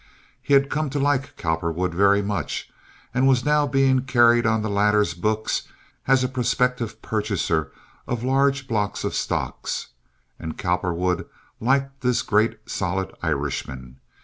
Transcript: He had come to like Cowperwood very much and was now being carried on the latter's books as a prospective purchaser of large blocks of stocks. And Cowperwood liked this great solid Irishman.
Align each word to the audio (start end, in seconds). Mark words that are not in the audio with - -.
He 0.41 0.55
had 0.55 0.71
come 0.71 0.89
to 0.89 0.99
like 0.99 1.37
Cowperwood 1.37 1.93
very 1.93 2.23
much 2.23 2.71
and 3.13 3.27
was 3.27 3.45
now 3.45 3.67
being 3.67 4.01
carried 4.01 4.47
on 4.47 4.63
the 4.63 4.67
latter's 4.69 5.13
books 5.13 5.67
as 6.07 6.23
a 6.23 6.27
prospective 6.27 7.03
purchaser 7.03 7.71
of 8.07 8.23
large 8.23 8.67
blocks 8.67 9.03
of 9.03 9.13
stocks. 9.13 9.89
And 10.39 10.57
Cowperwood 10.57 11.27
liked 11.59 12.01
this 12.01 12.23
great 12.23 12.67
solid 12.67 13.13
Irishman. 13.21 13.97